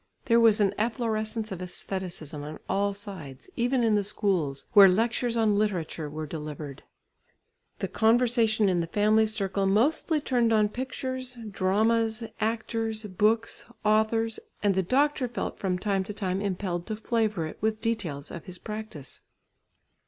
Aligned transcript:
There 0.25 0.39
was 0.39 0.59
an 0.59 0.73
efflorescence 0.79 1.51
of 1.51 1.59
æstheticism 1.59 2.41
on 2.41 2.57
all 2.67 2.95
sides, 2.95 3.51
even 3.55 3.83
in 3.83 3.93
the 3.93 4.03
schools, 4.03 4.65
where 4.73 4.87
lectures 4.87 5.37
on 5.37 5.55
literature 5.59 6.09
were 6.09 6.25
delivered. 6.25 6.81
The 7.77 7.87
conversation 7.87 8.67
in 8.67 8.79
the 8.79 8.87
family 8.87 9.27
circle 9.27 9.67
mostly 9.67 10.19
turned 10.19 10.51
on 10.51 10.69
pictures, 10.69 11.37
dramas, 11.51 12.23
actors, 12.39 13.05
books, 13.05 13.65
authors, 13.85 14.39
and 14.63 14.73
the 14.73 14.81
doctor 14.81 15.27
felt 15.27 15.59
from 15.59 15.77
time 15.77 16.03
to 16.05 16.15
time 16.15 16.41
impelled 16.41 16.87
to 16.87 16.95
flavour 16.95 17.45
it 17.45 17.59
with 17.61 17.79
details 17.79 18.31
of 18.31 18.45
his 18.45 18.57
practice. 18.57 19.21